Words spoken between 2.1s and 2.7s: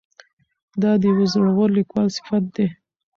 صفت دی.